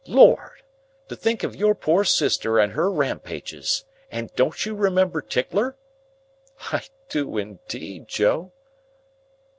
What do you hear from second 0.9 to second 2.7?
To think of your poor sister